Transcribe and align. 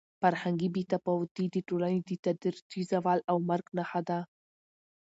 فرهنګي 0.21 0.69
بې 0.75 0.83
تفاوتي 0.93 1.45
د 1.49 1.55
ټولنې 1.67 1.99
د 2.07 2.11
تدریجي 2.25 2.81
زوال 2.91 3.19
او 3.31 3.37
مرګ 3.49 3.65
نښه 3.77 4.01
ده. 4.09 4.19